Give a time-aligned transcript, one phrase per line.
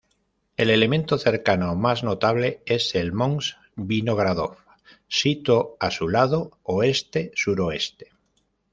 [0.57, 4.57] El elemento cercano más notable es el Mons Vinogradov
[5.07, 8.11] sito a su lado oeste-suroeste.